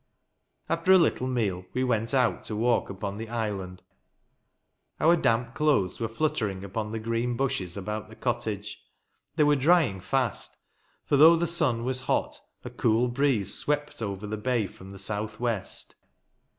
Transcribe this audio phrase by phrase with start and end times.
[0.67, 3.83] After a little meal, we went out to walk upon the island.
[4.99, 8.81] Our damp clothes were fluttering upon the green bushes about the cottage.
[9.35, 10.57] They were dry ing fast;
[11.05, 14.97] for, though the sun was hot, a ccol breeze swept over the bay from the
[14.97, 15.93] south west.